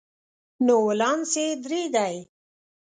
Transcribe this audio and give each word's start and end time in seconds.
نو 0.65 0.75
ولانس 0.87 1.31
یې 1.41 1.47
درې 1.63 1.81
دی. 1.95 2.15